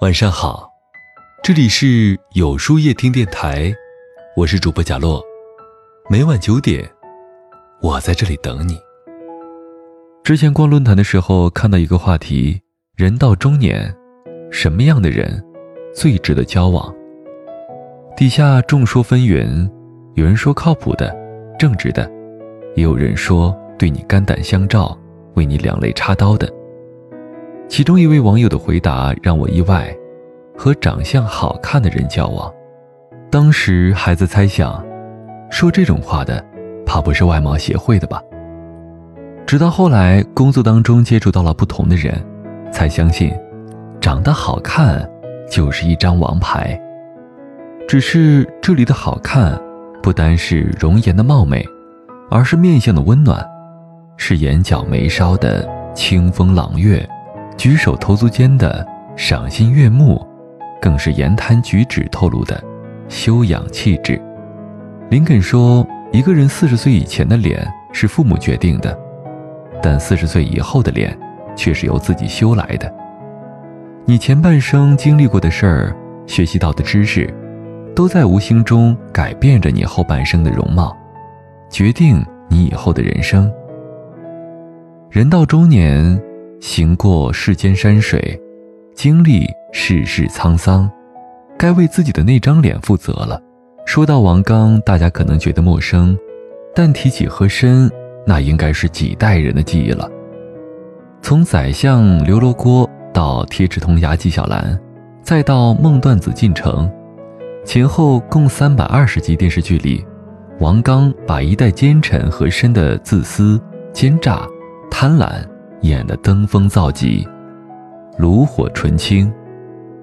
[0.00, 0.70] 晚上好，
[1.42, 3.74] 这里是有书夜听电台，
[4.36, 5.20] 我是主播贾洛，
[6.08, 6.88] 每晚九点，
[7.82, 8.78] 我在这里等你。
[10.22, 12.62] 之前逛论坛的时候看到一个话题：
[12.94, 13.92] 人到中年，
[14.52, 15.44] 什么样的人
[15.92, 16.94] 最值得交往？
[18.16, 19.68] 底下众说纷纭，
[20.14, 21.12] 有人说靠谱的、
[21.58, 22.08] 正直的，
[22.76, 24.96] 也有人说对你肝胆相照、
[25.34, 26.48] 为你两肋插刀的。
[27.68, 29.94] 其中一位网友的回答让我意外，
[30.56, 32.52] 和长相好看的人交往。
[33.30, 34.82] 当时还在猜想，
[35.50, 36.42] 说这种话的，
[36.86, 38.22] 怕不是外貌协会的吧？
[39.46, 42.14] 直到后来工作当中接触到了不同的人，
[42.72, 43.32] 才相信，
[44.00, 45.06] 长得好看
[45.50, 46.80] 就是一张王牌。
[47.86, 49.60] 只是这里的好看，
[50.02, 51.62] 不单是容颜的貌美，
[52.30, 53.46] 而是面相的温暖，
[54.16, 57.06] 是眼角眉梢的清风朗月。
[57.58, 58.86] 举手投足间的
[59.16, 60.24] 赏心悦目，
[60.80, 62.62] 更是言谈举止透露的
[63.08, 64.18] 修养气质。
[65.10, 68.96] 林肯说：“一个人四十岁以前的脸是父母决定的，
[69.82, 71.18] 但四十岁以后的脸
[71.56, 72.90] 却是由自己修来的。
[74.04, 75.96] 你前半生经历过的事儿，
[76.28, 77.28] 学习到的知识，
[77.92, 80.96] 都在无形中改变着你后半生的容貌，
[81.68, 83.52] 决定你以后的人生。
[85.10, 86.16] 人到中年。”
[86.60, 88.40] 行过世间山水，
[88.94, 90.90] 经历世事沧桑，
[91.56, 93.40] 该为自己的那张脸负责了。
[93.86, 96.18] 说到王刚，大家可能觉得陌生，
[96.74, 97.90] 但提起和珅，
[98.26, 100.10] 那应该是几代人的记忆了。
[101.22, 104.78] 从宰相刘罗锅到铁齿铜牙纪晓岚，
[105.22, 106.90] 再到梦断子进城，
[107.64, 110.04] 前后共三百二十集电视剧里，
[110.58, 113.60] 王刚把一代奸臣和珅的自私、
[113.92, 114.44] 奸诈、
[114.90, 115.40] 贪婪。
[115.82, 117.26] 演得登峰造极，
[118.16, 119.32] 炉火纯青。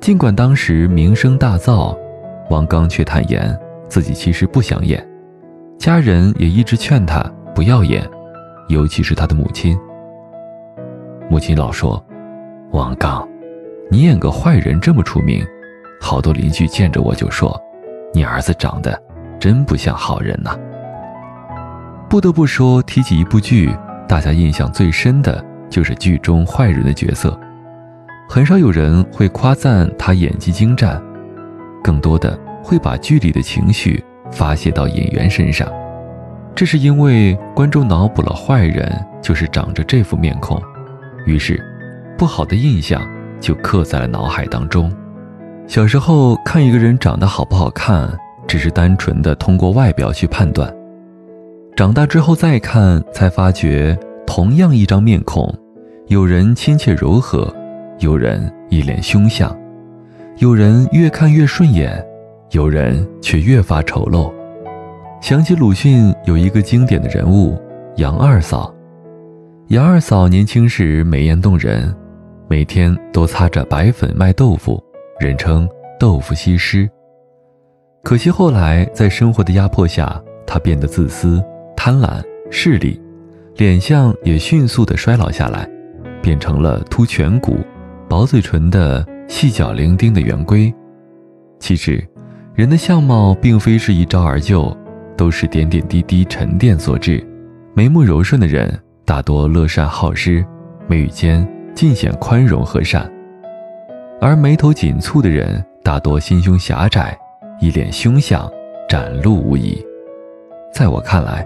[0.00, 1.96] 尽管当时名声大噪，
[2.50, 3.58] 王刚却坦言
[3.88, 5.06] 自己其实不想演，
[5.78, 7.22] 家人也一直劝他
[7.54, 8.08] 不要演，
[8.68, 9.78] 尤其是他的母亲。
[11.28, 12.02] 母亲老说
[12.72, 13.28] ：“王刚，
[13.90, 15.44] 你演个坏人这么出名，
[16.00, 17.60] 好多邻居见着我就说，
[18.14, 18.98] 你儿子长得
[19.38, 20.56] 真不像好人呐。”
[22.08, 23.70] 不得不说，提起一部剧，
[24.08, 25.44] 大家印象最深的。
[25.70, 27.38] 就是剧中坏人的角色，
[28.28, 31.00] 很少有人会夸赞他演技精湛，
[31.82, 35.68] 更多的会把剧里的情绪发泄到演员身上。
[36.54, 38.90] 这是因为观众脑补了坏人
[39.22, 40.60] 就是长着这副面孔，
[41.24, 41.62] 于是
[42.16, 43.00] 不好的印象
[43.40, 44.92] 就刻在了脑海当中。
[45.66, 48.10] 小时候看一个人长得好不好看，
[48.46, 50.74] 只是单纯的通过外表去判断，
[51.76, 53.96] 长大之后再看，才发觉。
[54.28, 55.50] 同样一张面孔，
[56.08, 57.50] 有人亲切柔和，
[57.98, 59.58] 有人一脸凶相，
[60.36, 62.06] 有人越看越顺眼，
[62.50, 64.30] 有人却越发丑陋。
[65.22, 67.58] 想起鲁迅有一个经典的人物
[67.96, 68.72] 杨二嫂，
[69.68, 71.92] 杨二嫂年轻时美艳动人，
[72.48, 74.78] 每天都擦着白粉卖豆腐，
[75.18, 75.66] 人称
[75.98, 76.86] 豆腐西施。
[78.04, 81.42] 可惜后来在生活的压迫下，她变得自私、
[81.74, 83.00] 贪婪、势利。
[83.58, 85.68] 脸相也迅速的衰老下来，
[86.22, 87.58] 变成了凸颧骨、
[88.08, 90.72] 薄嘴唇的细脚伶仃的圆规。
[91.58, 92.00] 其实，
[92.54, 94.72] 人的相貌并非是一朝而就，
[95.16, 97.20] 都是点点滴滴沉淀所致。
[97.74, 98.72] 眉目柔顺的人
[99.04, 100.46] 大多乐善好施，
[100.86, 101.44] 眉宇间
[101.74, 103.10] 尽显宽容和善；
[104.20, 107.18] 而眉头紧蹙的人大多心胸狭窄，
[107.60, 108.48] 一脸凶相，
[108.88, 109.84] 展露无遗。
[110.72, 111.44] 在我看来，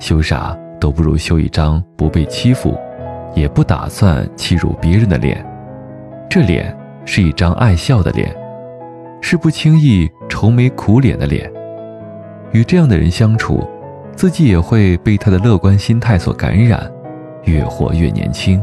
[0.00, 0.60] 羞煞。
[0.82, 2.76] 都不如修一张不被欺负，
[3.36, 5.46] 也不打算欺辱别人的脸。
[6.28, 8.34] 这脸是一张爱笑的脸，
[9.20, 11.48] 是不轻易愁眉苦脸的脸。
[12.50, 13.64] 与这样的人相处，
[14.16, 16.90] 自己也会被他的乐观心态所感染，
[17.44, 18.60] 越活越年轻。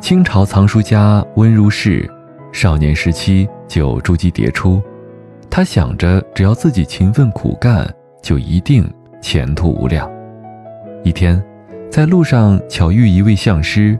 [0.00, 2.10] 清朝藏书家温如是，
[2.50, 4.82] 少年时期就筑基迭出，
[5.48, 7.88] 他想着只要自己勤奋苦干，
[8.20, 8.92] 就一定
[9.22, 10.10] 前途无量。
[11.02, 11.42] 一天，
[11.90, 13.98] 在路上巧遇一位相师，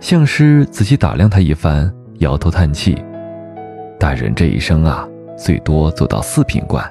[0.00, 2.96] 相师仔细打量他一番，摇头叹气
[4.00, 5.06] ：“大人这一生啊，
[5.36, 6.82] 最多做到四品官。”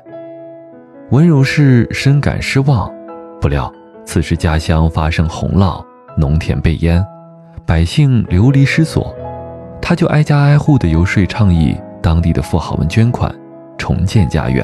[1.09, 2.91] 文如是深感失望。
[3.41, 3.73] 不料
[4.05, 5.83] 此时家乡发生洪涝，
[6.15, 7.03] 农田被淹，
[7.65, 9.13] 百姓流离失所，
[9.81, 13.33] 他就挨家挨户的游说倡议当地的富豪们捐款，
[13.75, 14.63] 重建家园。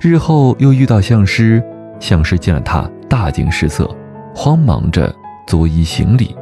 [0.00, 1.60] 日后又遇到相师，
[1.98, 2.88] 相师见了他。
[3.12, 3.94] 大惊失色，
[4.34, 5.14] 慌忙着
[5.46, 6.34] 作揖行礼，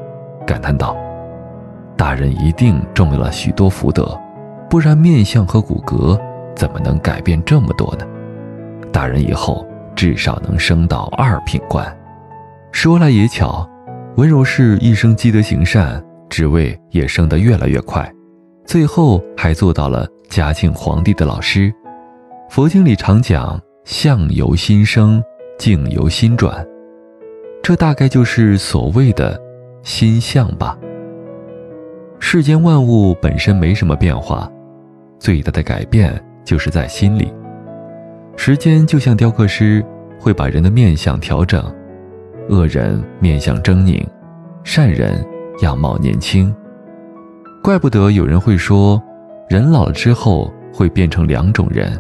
[0.46, 0.96] 感叹道
[1.99, 4.17] ：“大人一定种了许多福德，
[4.70, 6.17] 不然面相和骨骼
[6.55, 8.06] 怎么能改变这么多呢？
[8.93, 11.84] 大人以后至少能升到二品官。
[12.70, 13.69] 说来也巧，
[14.16, 18.08] 温柔氏一生积德行善，职位也升得越来越快，
[18.64, 21.75] 最后还做到了嘉庆皇帝的老师。
[22.49, 25.20] 佛经里常讲“相由心生，
[25.60, 26.66] 境由心转”，
[27.62, 29.38] 这大概就是所谓的
[29.82, 30.78] 心相吧。
[32.18, 34.50] 世间万物本身没什么变化，
[35.18, 37.30] 最大的改变就是在心里。
[38.36, 39.84] 时间就像雕刻师，
[40.18, 41.62] 会把人的面相调整。
[42.48, 44.02] 恶人面相狰狞，
[44.64, 45.22] 善人
[45.60, 46.52] 样貌年轻。
[47.62, 49.00] 怪不得有人会说，
[49.50, 51.92] 人老了之后会变成两种人，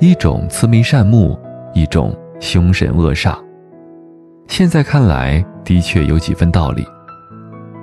[0.00, 1.38] 一种慈眉善目，
[1.74, 3.36] 一种凶神恶煞。
[4.46, 6.86] 现在看来，的确有几分道理。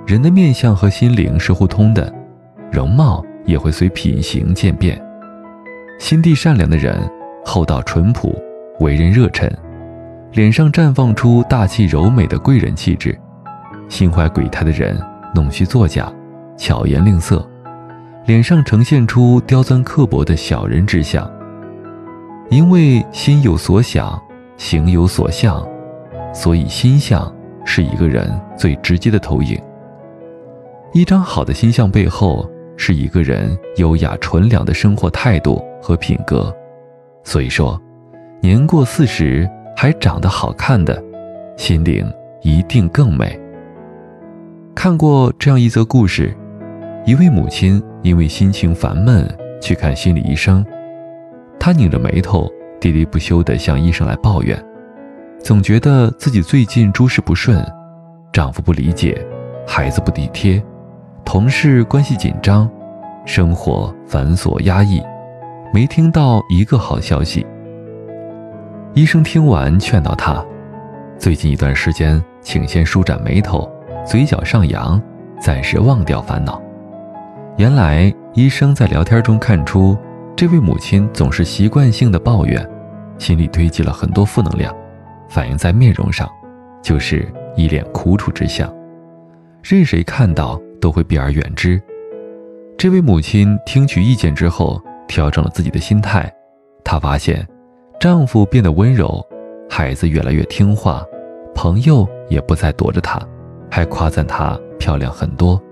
[0.06, 2.12] 人的面相和心灵是互通的，
[2.70, 5.00] 容貌也会随品行渐变。
[5.98, 6.98] 心地善良的人，
[7.44, 8.34] 厚道淳朴，
[8.80, 9.50] 为人热忱。
[10.32, 13.18] 脸上绽放出大气柔美的贵人气质，
[13.88, 14.98] 心怀鬼胎的人
[15.34, 16.10] 弄虚作假，
[16.56, 17.46] 巧言令色，
[18.26, 21.30] 脸上呈现出刁钻刻薄的小人之相。
[22.48, 24.20] 因为心有所想，
[24.62, 25.60] 行有所向，
[26.32, 29.60] 所以心相是一个人最直接的投影。
[30.92, 36.54] 一张好的心相背后，是一个人优雅纯良的生活态度和品格。
[37.24, 37.78] 所以说，
[38.40, 39.50] 年过四十。
[39.74, 41.02] 还长得好看的，
[41.56, 42.06] 心灵
[42.42, 43.36] 一定更美。
[44.76, 46.32] 看过这样一则故事：
[47.04, 49.26] 一位母亲因为心情烦闷
[49.60, 50.64] 去看心理医生，
[51.58, 52.48] 她拧着眉头，
[52.82, 54.60] 喋喋不休地向医生来抱怨，
[55.38, 57.64] 总觉得自己最近诸事不顺，
[58.32, 59.24] 丈夫不理解，
[59.64, 60.60] 孩子不体贴，
[61.24, 62.68] 同事关系紧张，
[63.24, 65.00] 生活繁琐压抑，
[65.72, 67.46] 没听到一个好消息。
[68.94, 70.44] 医生听完，劝导他
[71.16, 73.70] ：“最近一段时间，请先舒展眉头，
[74.04, 75.00] 嘴角上扬，
[75.40, 76.60] 暂时忘掉烦恼。”
[77.56, 79.96] 原来，医生在聊天中看出，
[80.34, 82.68] 这位母亲总是习惯性的抱怨，
[83.18, 84.74] 心里堆积了很多负能量，
[85.28, 86.28] 反映在面容上，
[86.82, 88.72] 就是一脸苦楚之相，
[89.62, 91.80] 任谁看到都会避而远之。
[92.76, 96.32] 这位母亲听取意见之后，调整了自己的心态，
[96.84, 97.46] 她发现。
[98.00, 99.24] 丈夫变得温柔，
[99.70, 101.04] 孩子越来越听话，
[101.54, 103.20] 朋友也不再躲着她，
[103.70, 105.62] 还夸赞她漂亮很多。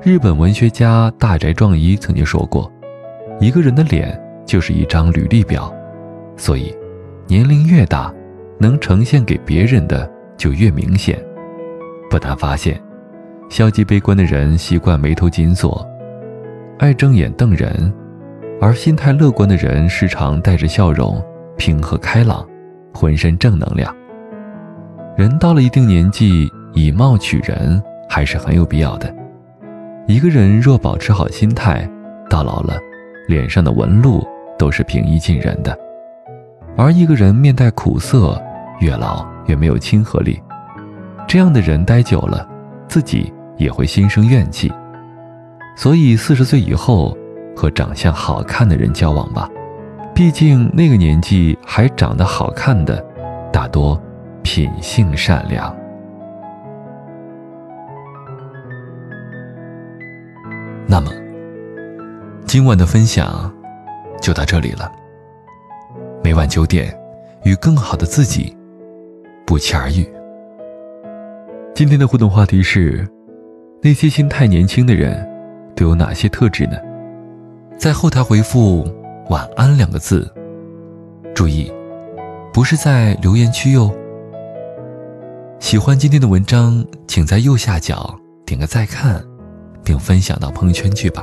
[0.00, 2.72] 日本文学家大宅壮一曾经说过
[3.40, 5.72] ：“一个人的脸就是一张履历表，
[6.36, 6.74] 所以
[7.26, 8.12] 年龄越大，
[8.58, 11.18] 能呈现给别人的就越明显。”
[12.10, 12.80] 不难发现，
[13.48, 15.86] 消极悲观的人习惯眉头紧锁，
[16.78, 17.92] 爱睁眼瞪人。
[18.60, 21.22] 而心态乐观的人时常带着笑容，
[21.56, 22.44] 平和开朗，
[22.92, 23.94] 浑身正能量。
[25.16, 29.14] 人到了一定年纪，以貌取人还是很有必要的。
[30.08, 31.88] 一个人若保持好心态，
[32.28, 32.76] 到老了，
[33.28, 34.26] 脸上的纹路
[34.58, 35.78] 都是平易近人的。
[36.76, 38.42] 而一个人面带苦涩，
[38.80, 40.42] 越老越没有亲和力。
[41.28, 42.44] 这样的人待久了，
[42.88, 44.72] 自己也会心生怨气。
[45.76, 47.16] 所以四十岁以后。
[47.58, 49.50] 和长相好看的人交往吧，
[50.14, 53.04] 毕竟那个年纪还长得好看的，
[53.52, 54.00] 大多
[54.44, 55.74] 品性善良。
[60.86, 61.10] 那么，
[62.48, 63.54] 今晚的分享
[64.22, 64.90] 就到这里了。
[66.24, 66.98] 每晚九点，
[67.44, 68.56] 与更好的自己
[69.46, 70.10] 不期而遇。
[71.74, 73.06] 今天的互动话题是：
[73.82, 75.28] 那些心态年轻的人
[75.76, 76.78] 都有哪些特质呢？
[77.76, 78.82] 在后台回复
[79.28, 80.26] “晚安”两个字，
[81.34, 81.70] 注意，
[82.50, 83.94] 不是在留言区哟。
[85.60, 89.22] 喜欢今天的文章，请在右下角点个再看，
[89.84, 91.22] 并分享到朋友圈去吧。